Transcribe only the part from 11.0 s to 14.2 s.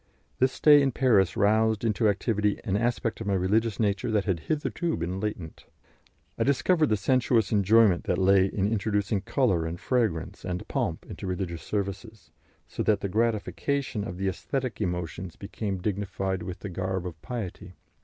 into religious services, so that the gratification of